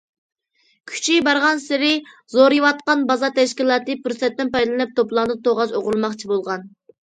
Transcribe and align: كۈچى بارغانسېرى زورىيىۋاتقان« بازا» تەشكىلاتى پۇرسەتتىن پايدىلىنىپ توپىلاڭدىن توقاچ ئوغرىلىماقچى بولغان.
كۈچى 0.91 1.17
بارغانسېرى 1.27 1.91
زورىيىۋاتقان« 2.37 3.05
بازا» 3.13 3.31
تەشكىلاتى 3.37 3.99
پۇرسەتتىن 4.09 4.53
پايدىلىنىپ 4.57 4.99
توپىلاڭدىن 5.01 5.47
توقاچ 5.51 5.79
ئوغرىلىماقچى 5.81 6.37
بولغان. 6.37 6.71